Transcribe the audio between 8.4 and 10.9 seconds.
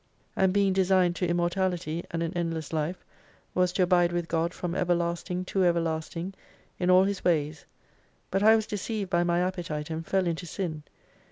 I was deceived by my appetite, and fell into Sin.